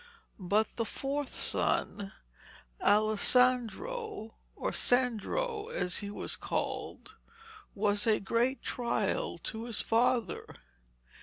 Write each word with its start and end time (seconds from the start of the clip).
But 0.39 0.77
the 0.77 0.83
fourth 0.83 1.31
son, 1.31 2.11
Alessandro, 2.81 4.33
or 4.55 4.73
Sandro 4.73 5.67
as 5.67 5.99
he 5.99 6.09
was 6.09 6.35
called, 6.35 7.17
was 7.75 8.07
a 8.07 8.19
great 8.19 8.63
trial 8.63 9.37
to 9.37 9.65
his 9.65 9.79
father. 9.79 10.55